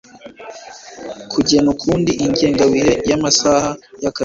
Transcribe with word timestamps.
kugena 1.31 1.67
ukundi 1.73 2.11
ingengabihe 2.25 2.91
y 3.09 3.11
amasaha 3.17 3.69
y 4.03 4.05
akazi 4.09 4.19